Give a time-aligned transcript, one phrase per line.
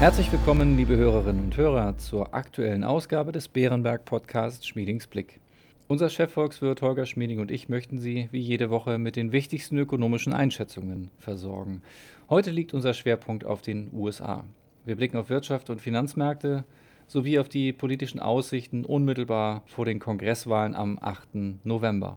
[0.00, 5.42] Herzlich willkommen, liebe Hörerinnen und Hörer, zur aktuellen Ausgabe des Bärenberg Podcasts Schmiedings Blick.
[5.88, 10.32] Unser Chefvolkswirt Holger Schmieding und ich möchten Sie wie jede Woche mit den wichtigsten ökonomischen
[10.32, 11.82] Einschätzungen versorgen.
[12.30, 14.44] Heute liegt unser Schwerpunkt auf den USA.
[14.86, 16.64] Wir blicken auf Wirtschaft und Finanzmärkte
[17.06, 21.64] sowie auf die politischen Aussichten unmittelbar vor den Kongresswahlen am 8.
[21.64, 22.16] November.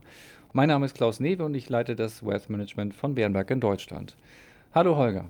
[0.53, 4.15] Mein Name ist Klaus Newe und ich leite das Wealth Management von Bärenberg in Deutschland.
[4.73, 5.25] Hallo Holger.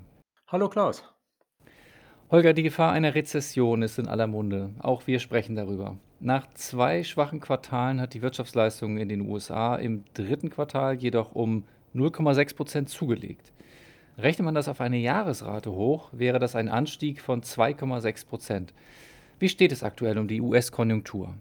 [0.47, 1.03] Hallo Klaus.
[2.33, 4.71] Holger, die Gefahr einer Rezession ist in aller Munde.
[4.79, 5.97] Auch wir sprechen darüber.
[6.19, 11.63] Nach zwei schwachen Quartalen hat die Wirtschaftsleistung in den USA im dritten Quartal jedoch um
[11.93, 13.51] 0,6 Prozent zugelegt.
[14.17, 18.73] Rechnet man das auf eine Jahresrate hoch, wäre das ein Anstieg von 2,6 Prozent.
[19.37, 21.35] Wie steht es aktuell um die US-Konjunktur?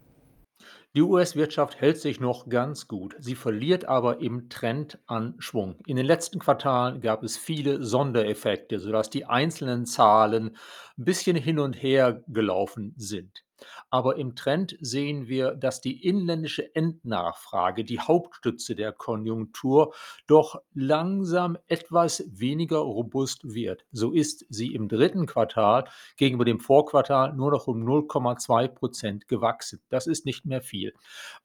[0.95, 3.17] Die US-Wirtschaft hält sich noch ganz gut.
[3.19, 5.77] Sie verliert aber im Trend an Schwung.
[5.87, 10.57] In den letzten Quartalen gab es viele Sondereffekte, sodass die einzelnen Zahlen
[10.99, 13.43] ein bisschen hin und her gelaufen sind.
[13.91, 19.95] Aber im Trend sehen wir, dass die inländische Endnachfrage, die Hauptstütze der Konjunktur,
[20.27, 23.85] doch langsam etwas weniger robust wird.
[23.93, 25.85] So ist sie im dritten Quartal
[26.17, 29.81] gegenüber dem Vorquartal nur noch um 0,2 Prozent gewachsen.
[29.89, 30.95] Das ist nicht mehr viel.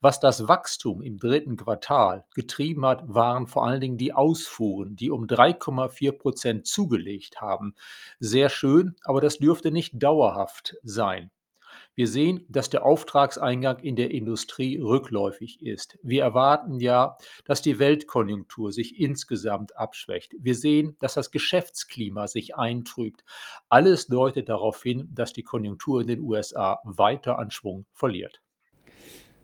[0.00, 5.10] Was das Wachstum im dritten Quartal getrieben hat, waren vor allen Dingen die Ausfuhren, die
[5.10, 7.74] um 3,4 Prozent zugelegt haben.
[8.20, 11.30] Sehr schön, aber das dürfte nicht dauerhaft sein.
[11.94, 15.98] Wir sehen, dass der Auftragseingang in der Industrie rückläufig ist.
[16.02, 20.34] Wir erwarten ja, dass die Weltkonjunktur sich insgesamt abschwächt.
[20.38, 23.24] Wir sehen, dass das Geschäftsklima sich eintrübt.
[23.68, 28.40] Alles deutet darauf hin, dass die Konjunktur in den USA weiter an Schwung verliert.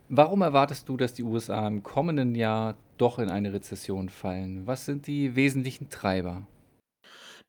[0.09, 4.67] Warum erwartest du, dass die USA im kommenden Jahr doch in eine Rezession fallen?
[4.67, 6.47] Was sind die wesentlichen Treiber?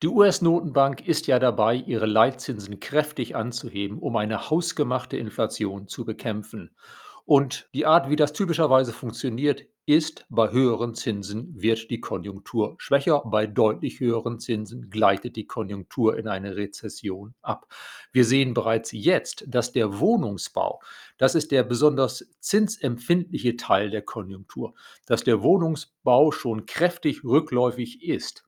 [0.02, 6.76] Die US-Notenbank ist ja dabei, ihre Leitzinsen kräftig anzuheben, um eine hausgemachte Inflation zu bekämpfen.
[7.24, 13.22] Und die Art, wie das typischerweise funktioniert, ist, bei höheren Zinsen wird die Konjunktur schwächer,
[13.24, 17.72] bei deutlich höheren Zinsen gleitet die Konjunktur in eine Rezession ab.
[18.12, 20.82] Wir sehen bereits jetzt, dass der Wohnungsbau,
[21.16, 24.74] das ist der besonders zinsempfindliche Teil der Konjunktur,
[25.06, 28.44] dass der Wohnungsbau schon kräftig rückläufig ist.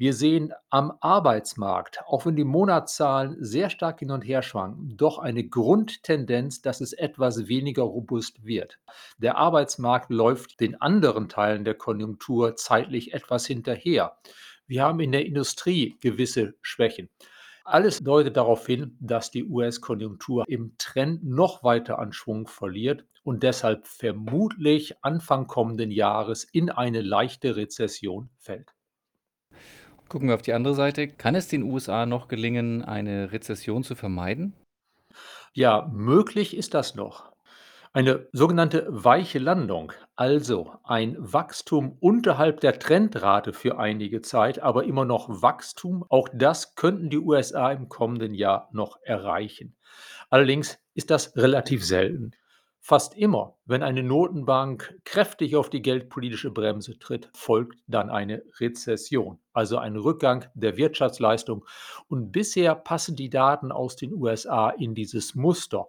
[0.00, 5.18] Wir sehen am Arbeitsmarkt, auch wenn die Monatszahlen sehr stark hin und her schwanken, doch
[5.18, 8.78] eine Grundtendenz, dass es etwas weniger robust wird.
[9.18, 14.16] Der Arbeitsmarkt läuft den anderen Teilen der Konjunktur zeitlich etwas hinterher.
[14.68, 17.08] Wir haben in der Industrie gewisse Schwächen.
[17.64, 23.42] Alles deutet darauf hin, dass die US-Konjunktur im Trend noch weiter an Schwung verliert und
[23.42, 28.77] deshalb vermutlich Anfang kommenden Jahres in eine leichte Rezession fällt.
[30.08, 31.08] Gucken wir auf die andere Seite.
[31.08, 34.54] Kann es den USA noch gelingen, eine Rezession zu vermeiden?
[35.52, 37.32] Ja, möglich ist das noch.
[37.92, 45.04] Eine sogenannte weiche Landung, also ein Wachstum unterhalb der Trendrate für einige Zeit, aber immer
[45.04, 49.74] noch Wachstum, auch das könnten die USA im kommenden Jahr noch erreichen.
[50.28, 52.32] Allerdings ist das relativ selten.
[52.88, 59.38] Fast immer, wenn eine Notenbank kräftig auf die geldpolitische Bremse tritt, folgt dann eine Rezession,
[59.52, 61.66] also ein Rückgang der Wirtschaftsleistung.
[62.08, 65.88] Und bisher passen die Daten aus den USA in dieses Muster,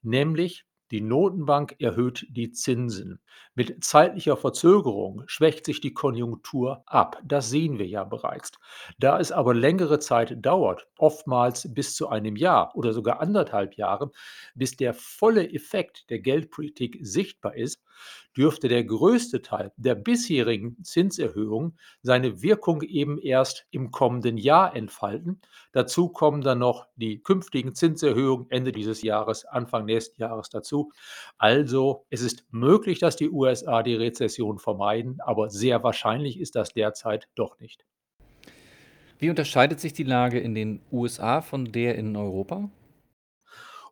[0.00, 3.20] nämlich die Notenbank erhöht die Zinsen.
[3.54, 7.20] Mit zeitlicher Verzögerung schwächt sich die Konjunktur ab.
[7.24, 8.52] Das sehen wir ja bereits.
[8.98, 14.10] Da es aber längere Zeit dauert, oftmals bis zu einem Jahr oder sogar anderthalb Jahren,
[14.54, 17.82] bis der volle Effekt der Geldpolitik sichtbar ist,
[18.38, 25.40] dürfte der größte Teil der bisherigen Zinserhöhung seine Wirkung eben erst im kommenden Jahr entfalten.
[25.72, 30.92] Dazu kommen dann noch die künftigen Zinserhöhungen Ende dieses Jahres, Anfang nächsten Jahres dazu.
[31.36, 36.72] Also es ist möglich, dass die USA die Rezession vermeiden, aber sehr wahrscheinlich ist das
[36.72, 37.84] derzeit doch nicht.
[39.18, 42.70] Wie unterscheidet sich die Lage in den USA von der in Europa?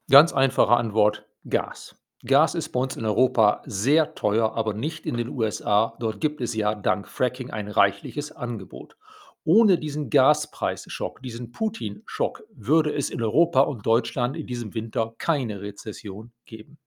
[0.08, 1.96] Ganz einfache Antwort, Gas.
[2.24, 5.96] Gas ist bei uns in Europa sehr teuer, aber nicht in den USA.
[6.00, 8.96] Dort gibt es ja dank Fracking ein reichliches Angebot.
[9.44, 15.60] Ohne diesen Gaspreisschock, diesen Putin-Schock, würde es in Europa und Deutschland in diesem Winter keine
[15.60, 16.78] Rezession geben.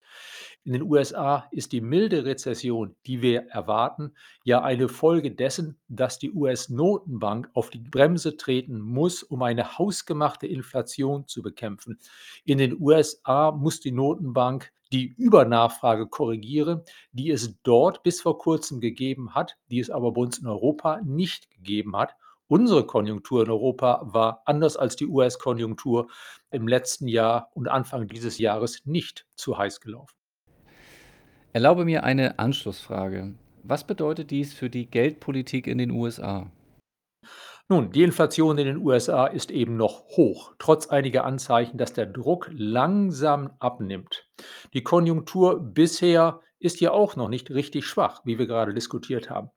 [0.64, 4.12] In den USA ist die milde Rezession, die wir erwarten,
[4.44, 10.46] ja eine Folge dessen, dass die US-Notenbank auf die Bremse treten muss, um eine hausgemachte
[10.46, 11.98] Inflation zu bekämpfen.
[12.44, 16.82] In den USA muss die Notenbank die Übernachfrage korrigieren,
[17.12, 21.00] die es dort bis vor kurzem gegeben hat, die es aber bei uns in Europa
[21.02, 22.16] nicht gegeben hat
[22.50, 26.08] Unsere Konjunktur in Europa war anders als die US-Konjunktur
[26.50, 30.19] im letzten Jahr und Anfang dieses Jahres nicht zu heiß gelaufen.
[31.52, 33.34] Erlaube mir eine Anschlussfrage.
[33.64, 36.48] Was bedeutet dies für die Geldpolitik in den USA?
[37.68, 42.06] Nun, die Inflation in den USA ist eben noch hoch, trotz einiger Anzeichen, dass der
[42.06, 44.28] Druck langsam abnimmt.
[44.74, 49.50] Die Konjunktur bisher ist ja auch noch nicht richtig schwach, wie wir gerade diskutiert haben.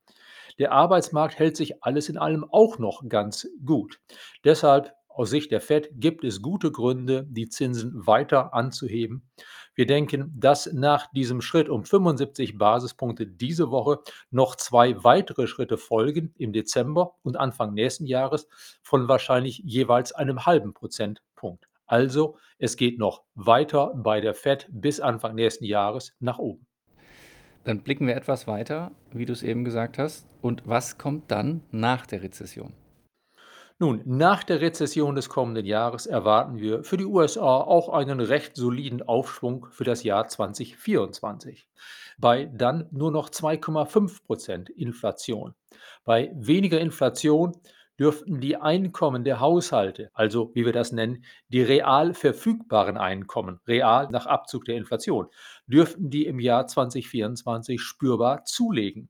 [0.58, 4.00] Der Arbeitsmarkt hält sich alles in allem auch noch ganz gut.
[4.44, 9.30] Deshalb aus Sicht der Fed gibt es gute Gründe, die Zinsen weiter anzuheben.
[9.76, 14.00] Wir denken, dass nach diesem Schritt um 75 Basispunkte diese Woche
[14.30, 18.48] noch zwei weitere Schritte folgen im Dezember und Anfang nächsten Jahres
[18.84, 21.68] von wahrscheinlich jeweils einem halben Prozentpunkt.
[21.86, 26.68] Also es geht noch weiter bei der Fed bis Anfang nächsten Jahres nach oben.
[27.64, 30.28] Dann blicken wir etwas weiter, wie du es eben gesagt hast.
[30.42, 32.74] Und was kommt dann nach der Rezession?
[33.84, 38.56] Nun, nach der Rezession des kommenden Jahres erwarten wir für die USA auch einen recht
[38.56, 41.68] soliden Aufschwung für das Jahr 2024.
[42.18, 45.54] Bei dann nur noch 2,5 Prozent Inflation.
[46.06, 47.58] Bei weniger Inflation
[48.00, 54.08] dürften die Einkommen der Haushalte, also wie wir das nennen, die real verfügbaren Einkommen, real
[54.12, 55.28] nach Abzug der Inflation,
[55.68, 59.10] dürften die im Jahr 2024 spürbar zulegen.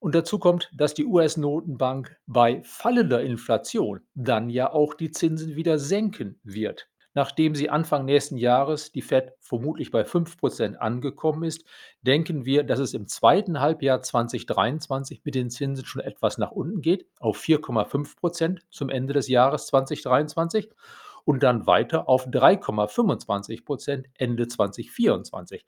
[0.00, 5.78] Und dazu kommt, dass die US-Notenbank bei fallender Inflation dann ja auch die Zinsen wieder
[5.78, 6.88] senken wird.
[7.14, 11.64] Nachdem sie Anfang nächsten Jahres die Fed vermutlich bei 5% angekommen ist,
[12.02, 16.80] denken wir, dass es im zweiten Halbjahr 2023 mit den Zinsen schon etwas nach unten
[16.80, 20.70] geht, auf 4,5% zum Ende des Jahres 2023
[21.24, 25.66] und dann weiter auf 3,25% Ende 2024.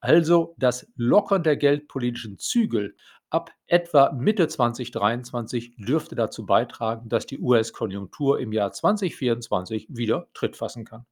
[0.00, 2.96] Also das Lockern der geldpolitischen Zügel
[3.32, 10.56] ab etwa Mitte 2023 dürfte dazu beitragen, dass die US-Konjunktur im Jahr 2024 wieder Tritt
[10.56, 11.06] fassen kann.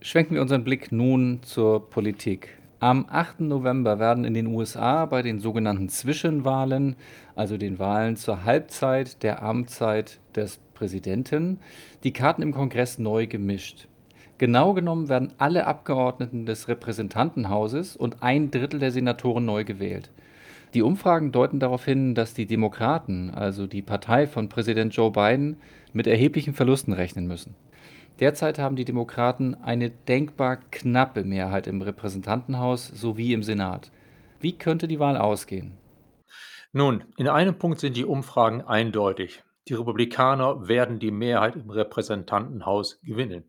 [0.00, 2.58] Schwenken wir unseren Blick nun zur Politik.
[2.80, 3.40] Am 8.
[3.40, 6.94] November werden in den USA bei den sogenannten Zwischenwahlen,
[7.34, 11.58] also den Wahlen zur Halbzeit der Amtszeit des Präsidenten,
[12.04, 13.88] die Karten im Kongress neu gemischt.
[14.36, 20.10] Genau genommen werden alle Abgeordneten des Repräsentantenhauses und ein Drittel der Senatoren neu gewählt.
[20.74, 25.56] Die Umfragen deuten darauf hin, dass die Demokraten, also die Partei von Präsident Joe Biden,
[25.92, 27.54] mit erheblichen Verlusten rechnen müssen.
[28.20, 33.90] Derzeit haben die Demokraten eine denkbar knappe Mehrheit im Repräsentantenhaus sowie im Senat.
[34.40, 35.78] Wie könnte die Wahl ausgehen?
[36.72, 39.42] Nun, in einem Punkt sind die Umfragen eindeutig.
[39.68, 43.44] Die Republikaner werden die Mehrheit im Repräsentantenhaus gewinnen.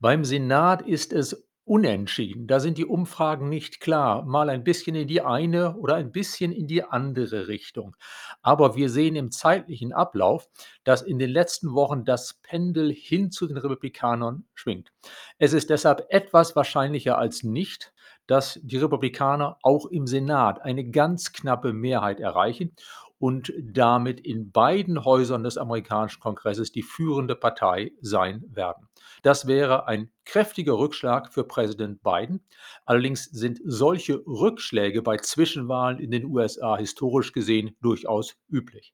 [0.00, 5.06] Beim Senat ist es Unentschieden, da sind die Umfragen nicht klar, mal ein bisschen in
[5.06, 7.94] die eine oder ein bisschen in die andere Richtung.
[8.42, 10.48] Aber wir sehen im zeitlichen Ablauf,
[10.82, 14.92] dass in den letzten Wochen das Pendel hin zu den Republikanern schwingt.
[15.38, 17.92] Es ist deshalb etwas wahrscheinlicher als nicht,
[18.26, 22.74] dass die Republikaner auch im Senat eine ganz knappe Mehrheit erreichen
[23.22, 28.88] und damit in beiden Häusern des amerikanischen Kongresses die führende Partei sein werden.
[29.22, 32.40] Das wäre ein kräftiger Rückschlag für Präsident Biden.
[32.84, 38.92] Allerdings sind solche Rückschläge bei Zwischenwahlen in den USA historisch gesehen durchaus üblich.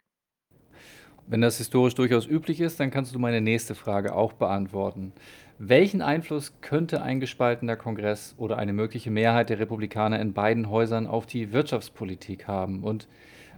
[1.26, 5.14] Wenn das historisch durchaus üblich ist, dann kannst du meine nächste Frage auch beantworten.
[5.58, 11.06] Welchen Einfluss könnte ein gespaltener Kongress oder eine mögliche Mehrheit der Republikaner in beiden Häusern
[11.06, 12.84] auf die Wirtschaftspolitik haben?
[12.84, 13.08] Und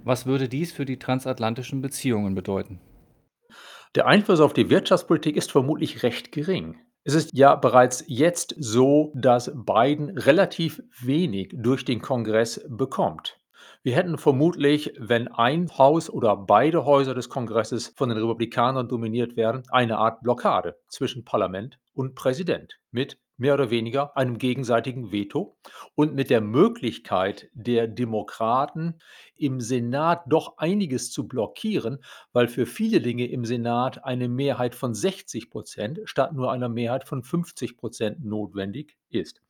[0.04, 2.80] was würde dies für die transatlantischen Beziehungen bedeuten?
[3.94, 6.78] Der Einfluss auf die Wirtschaftspolitik ist vermutlich recht gering.
[7.02, 13.40] Es ist ja bereits jetzt so, dass Biden relativ wenig durch den Kongress bekommt.
[13.82, 19.36] Wir hätten vermutlich, wenn ein Haus oder beide Häuser des Kongresses von den Republikanern dominiert
[19.36, 25.56] werden, eine Art Blockade zwischen Parlament und Präsident mit mehr oder weniger einem gegenseitigen Veto
[25.94, 28.98] und mit der Möglichkeit der Demokraten
[29.34, 34.94] im Senat doch einiges zu blockieren, weil für viele Dinge im Senat eine Mehrheit von
[34.94, 39.40] 60 Prozent statt nur einer Mehrheit von 50 Prozent notwendig ist.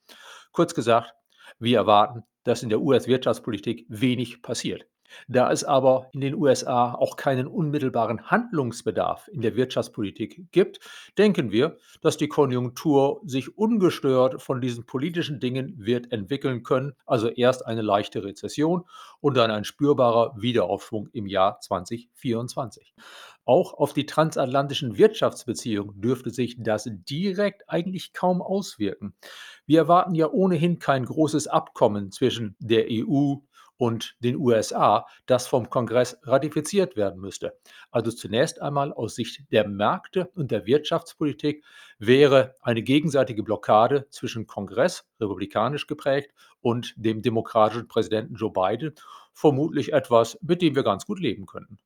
[0.53, 1.13] Kurz gesagt,
[1.59, 4.87] wir erwarten, dass in der US-Wirtschaftspolitik wenig passiert.
[5.29, 10.81] Da es aber in den USA auch keinen unmittelbaren Handlungsbedarf in der Wirtschaftspolitik gibt,
[11.19, 17.29] denken wir, dass die Konjunktur sich ungestört von diesen politischen Dingen wird entwickeln können, also
[17.29, 18.85] erst eine leichte Rezession
[19.21, 22.95] und dann ein spürbarer Wiederaufschwung im Jahr 2024.
[23.45, 29.15] Auch auf die transatlantischen Wirtschaftsbeziehungen dürfte sich das direkt eigentlich kaum auswirken.
[29.67, 33.37] Wir erwarten ja ohnehin kein großes Abkommen zwischen der EU
[33.81, 37.57] und den USA, das vom Kongress ratifiziert werden müsste.
[37.91, 41.65] Also zunächst einmal aus Sicht der Märkte und der Wirtschaftspolitik
[41.99, 48.93] wäre eine gegenseitige Blockade zwischen Kongress, republikanisch geprägt, und dem demokratischen Präsidenten Joe Biden
[49.33, 51.79] vermutlich etwas, mit dem wir ganz gut leben könnten.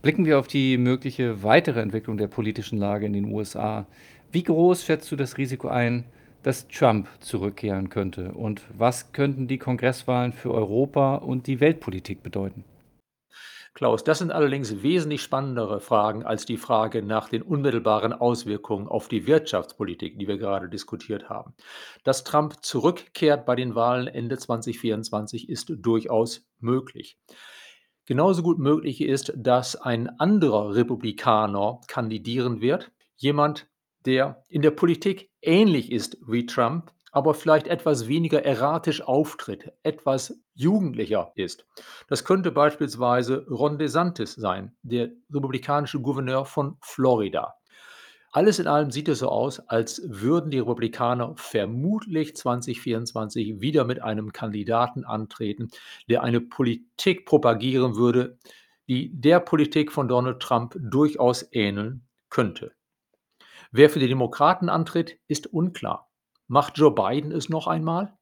[0.00, 3.86] Blicken wir auf die mögliche weitere Entwicklung der politischen Lage in den USA.
[4.32, 6.06] Wie groß schätzt du das Risiko ein,
[6.42, 8.32] dass Trump zurückkehren könnte?
[8.32, 12.64] Und was könnten die Kongresswahlen für Europa und die Weltpolitik bedeuten?
[13.78, 19.06] Klaus, das sind allerdings wesentlich spannendere Fragen als die Frage nach den unmittelbaren Auswirkungen auf
[19.06, 21.54] die Wirtschaftspolitik, die wir gerade diskutiert haben.
[22.02, 27.18] Dass Trump zurückkehrt bei den Wahlen Ende 2024 ist durchaus möglich.
[28.04, 33.68] Genauso gut möglich ist, dass ein anderer Republikaner kandidieren wird, jemand,
[34.06, 40.38] der in der Politik ähnlich ist wie Trump, aber vielleicht etwas weniger erratisch auftritt, etwas
[40.54, 41.66] jugendlicher ist.
[42.08, 47.54] Das könnte beispielsweise Ron DeSantis sein, der republikanische Gouverneur von Florida.
[48.30, 54.02] Alles in allem sieht es so aus, als würden die Republikaner vermutlich 2024 wieder mit
[54.02, 55.70] einem Kandidaten antreten,
[56.10, 58.38] der eine Politik propagieren würde,
[58.86, 62.72] die der Politik von Donald Trump durchaus ähneln könnte.
[63.70, 66.08] Wer für die Demokraten antritt, ist unklar.
[66.46, 68.16] Macht Joe Biden es noch einmal?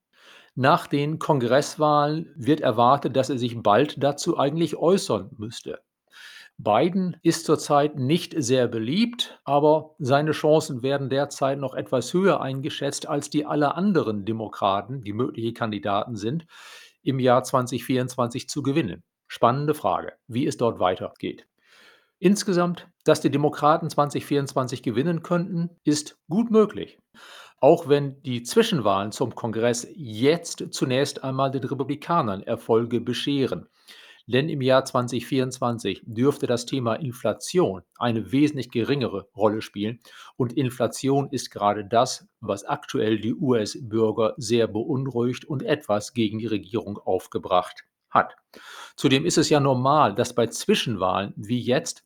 [0.55, 5.81] Nach den Kongresswahlen wird erwartet, dass er sich bald dazu eigentlich äußern müsste.
[6.59, 13.07] Biden ist zurzeit nicht sehr beliebt, aber seine Chancen werden derzeit noch etwas höher eingeschätzt
[13.07, 16.47] als die aller anderen Demokraten, die mögliche Kandidaten sind,
[17.03, 19.05] im Jahr 2024 zu gewinnen.
[19.29, 21.47] Spannende Frage, wie es dort weitergeht.
[22.19, 26.99] Insgesamt, dass die Demokraten 2024 gewinnen könnten, ist gut möglich.
[27.61, 33.69] Auch wenn die Zwischenwahlen zum Kongress jetzt zunächst einmal den Republikanern Erfolge bescheren.
[34.27, 40.01] Denn im Jahr 2024 dürfte das Thema Inflation eine wesentlich geringere Rolle spielen.
[40.37, 46.47] Und Inflation ist gerade das, was aktuell die US-Bürger sehr beunruhigt und etwas gegen die
[46.47, 48.35] Regierung aufgebracht hat.
[48.97, 52.05] Zudem ist es ja normal, dass bei Zwischenwahlen wie jetzt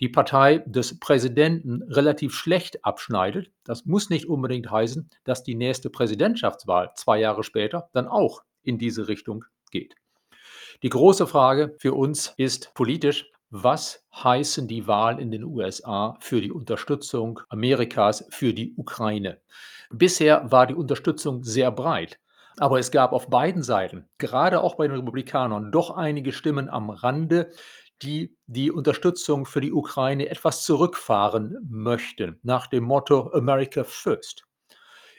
[0.00, 3.50] die Partei des Präsidenten relativ schlecht abschneidet.
[3.64, 8.78] Das muss nicht unbedingt heißen, dass die nächste Präsidentschaftswahl zwei Jahre später dann auch in
[8.78, 9.94] diese Richtung geht.
[10.82, 16.40] Die große Frage für uns ist politisch, was heißen die Wahlen in den USA für
[16.40, 19.40] die Unterstützung Amerikas für die Ukraine?
[19.90, 22.18] Bisher war die Unterstützung sehr breit.
[22.58, 26.90] Aber es gab auf beiden Seiten, gerade auch bei den Republikanern, doch einige Stimmen am
[26.90, 27.50] Rande,
[28.04, 34.44] die die Unterstützung für die Ukraine etwas zurückfahren möchten, nach dem Motto America First.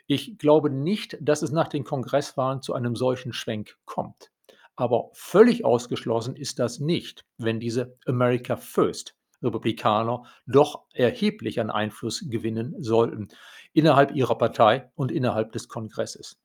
[0.07, 4.31] Ich glaube nicht, dass es nach den Kongresswahlen zu einem solchen Schwenk kommt.
[4.75, 12.25] Aber völlig ausgeschlossen ist das nicht, wenn diese America First Republikaner doch erheblich an Einfluss
[12.29, 13.29] gewinnen sollten
[13.73, 16.37] innerhalb ihrer Partei und innerhalb des Kongresses.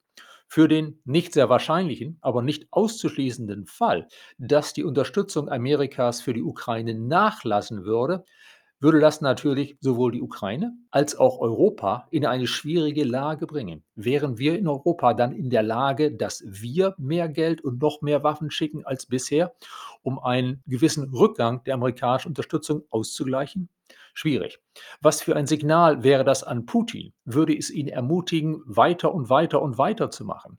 [0.52, 6.42] Für den nicht sehr wahrscheinlichen, aber nicht auszuschließenden Fall, dass die Unterstützung Amerikas für die
[6.42, 8.24] Ukraine nachlassen würde,
[8.80, 13.84] würde das natürlich sowohl die Ukraine als auch Europa in eine schwierige Lage bringen.
[13.94, 18.24] Wären wir in Europa dann in der Lage, dass wir mehr Geld und noch mehr
[18.24, 19.54] Waffen schicken als bisher,
[20.02, 23.68] um einen gewissen Rückgang der amerikanischen Unterstützung auszugleichen?
[24.14, 24.58] Schwierig.
[25.00, 27.12] Was für ein Signal wäre das an Putin?
[27.24, 30.58] Würde es ihn ermutigen, weiter und weiter und weiter zu machen?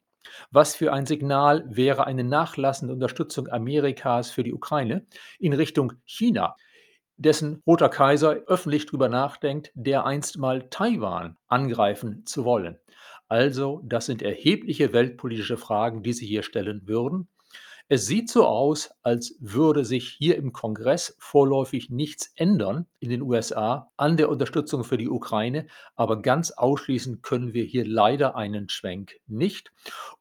[0.50, 5.06] Was für ein Signal wäre eine nachlassende Unterstützung Amerikas für die Ukraine
[5.40, 6.56] in Richtung China?
[7.22, 12.80] dessen Roter Kaiser öffentlich darüber nachdenkt, dereinst mal Taiwan angreifen zu wollen.
[13.28, 17.30] Also, das sind erhebliche weltpolitische Fragen, die Sie hier stellen würden.
[17.94, 23.22] Es sieht so aus, als würde sich hier im Kongress vorläufig nichts ändern in den
[23.22, 25.68] USA an der Unterstützung für die Ukraine,
[25.98, 29.74] aber ganz ausschließen können wir hier leider einen Schwenk nicht.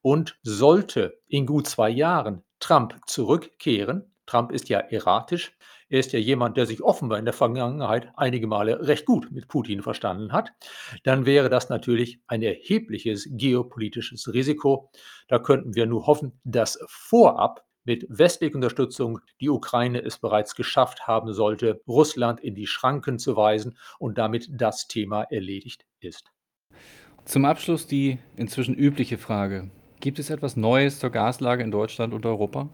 [0.03, 5.57] Und sollte in gut zwei Jahren Trump zurückkehren, Trump ist ja erratisch,
[5.91, 9.49] er ist ja jemand, der sich offenbar in der Vergangenheit einige Male recht gut mit
[9.49, 10.53] Putin verstanden hat.
[11.03, 14.91] Dann wäre das natürlich ein erhebliches geopolitisches Risiko.
[15.27, 21.09] Da könnten wir nur hoffen, dass vorab mit westlicher Unterstützung die Ukraine es bereits geschafft
[21.09, 26.31] haben sollte, Russland in die Schranken zu weisen und damit das Thema erledigt ist.
[27.25, 29.71] Zum Abschluss die inzwischen übliche Frage.
[29.99, 32.69] Gibt es etwas Neues zur Gaslage in Deutschland und Europa?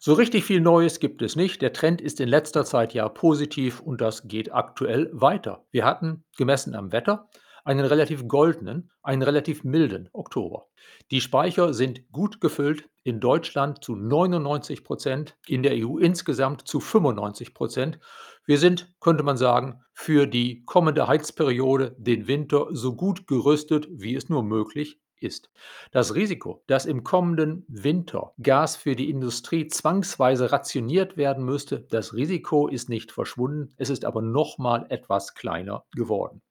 [0.00, 1.60] So richtig viel Neues gibt es nicht.
[1.60, 5.66] Der Trend ist in letzter Zeit ja positiv und das geht aktuell weiter.
[5.72, 7.28] Wir hatten, gemessen am Wetter,
[7.64, 10.68] einen relativ goldenen, einen relativ milden Oktober.
[11.10, 16.78] Die Speicher sind gut gefüllt, in Deutschland zu 99 Prozent, in der EU insgesamt zu
[16.78, 17.98] 95 Prozent.
[18.44, 24.14] Wir sind, könnte man sagen, für die kommende Heizperiode, den Winter, so gut gerüstet, wie
[24.14, 25.50] es nur möglich ist.
[25.90, 32.14] Das Risiko, dass im kommenden Winter Gas für die Industrie zwangsweise rationiert werden müsste, das
[32.14, 36.42] Risiko ist nicht verschwunden, es ist aber noch mal etwas kleiner geworden.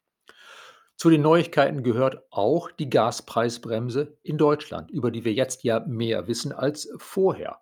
[0.96, 6.28] Zu den Neuigkeiten gehört auch die Gaspreisbremse in Deutschland, über die wir jetzt ja mehr
[6.28, 7.60] wissen als vorher.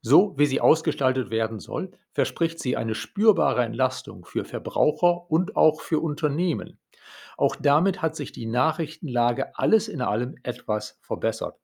[0.00, 5.80] So wie sie ausgestaltet werden soll, verspricht sie eine spürbare Entlastung für Verbraucher und auch
[5.80, 6.80] für Unternehmen.
[7.36, 11.56] Auch damit hat sich die Nachrichtenlage alles in allem etwas verbessert.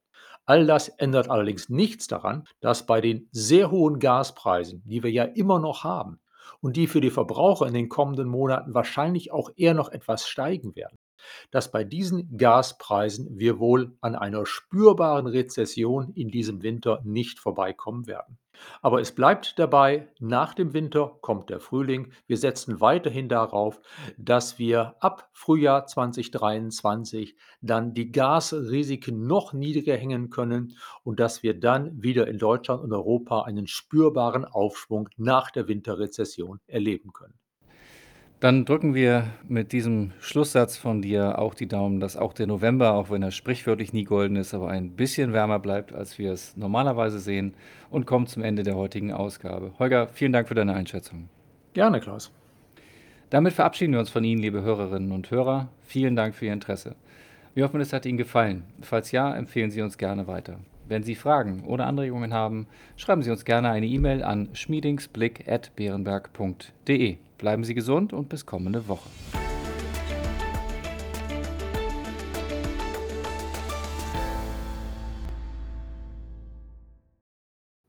[0.46, 5.24] All das ändert allerdings nichts daran, dass bei den sehr hohen Gaspreisen, die wir ja
[5.24, 6.20] immer noch haben
[6.60, 10.74] und die für die Verbraucher in den kommenden Monaten wahrscheinlich auch eher noch etwas steigen
[10.74, 10.96] werden,
[11.50, 18.06] dass bei diesen Gaspreisen wir wohl an einer spürbaren Rezession in diesem Winter nicht vorbeikommen
[18.06, 18.38] werden.
[18.82, 22.12] Aber es bleibt dabei, nach dem Winter kommt der Frühling.
[22.26, 23.80] Wir setzen weiterhin darauf,
[24.16, 31.58] dass wir ab Frühjahr 2023 dann die Gasrisiken noch niedriger hängen können und dass wir
[31.58, 37.38] dann wieder in Deutschland und Europa einen spürbaren Aufschwung nach der Winterrezession erleben können.
[38.40, 42.92] Dann drücken wir mit diesem Schlusssatz von dir auch die Daumen, dass auch der November,
[42.92, 46.56] auch wenn er sprichwörtlich nie golden ist, aber ein bisschen wärmer bleibt, als wir es
[46.56, 47.54] normalerweise sehen
[47.90, 49.72] und kommt zum Ende der heutigen Ausgabe.
[49.80, 51.28] Holger, vielen Dank für deine Einschätzung.
[51.74, 52.30] Gerne, Klaus.
[53.30, 55.70] Damit verabschieden wir uns von Ihnen, liebe Hörerinnen und Hörer.
[55.82, 56.94] Vielen Dank für Ihr Interesse.
[57.54, 58.62] Wir hoffen, es hat Ihnen gefallen.
[58.82, 60.60] Falls ja, empfehlen Sie uns gerne weiter.
[60.86, 67.18] Wenn Sie Fragen oder Anregungen haben, schreiben Sie uns gerne eine E-Mail an schmiedingsblick.beerenberg.de.
[67.38, 69.08] Bleiben Sie gesund und bis kommende Woche.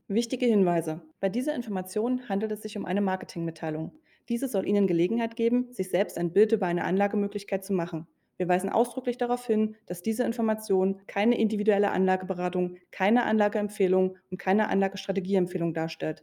[0.06, 1.02] Wichtige Hinweise.
[1.18, 3.92] Bei dieser Information handelt es sich um eine Marketingmitteilung.
[4.28, 8.06] Diese soll Ihnen Gelegenheit geben, sich selbst ein Bild über eine Anlagemöglichkeit zu machen.
[8.36, 14.68] Wir weisen ausdrücklich darauf hin, dass diese Information keine individuelle Anlageberatung, keine Anlageempfehlung und keine
[14.68, 16.22] Anlagestrategieempfehlung darstellt.